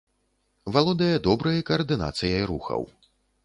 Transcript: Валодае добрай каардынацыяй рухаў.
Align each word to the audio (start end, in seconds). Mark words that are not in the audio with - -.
Валодае 0.77 1.11
добрай 1.29 1.59
каардынацыяй 1.69 2.43
рухаў. 2.53 2.81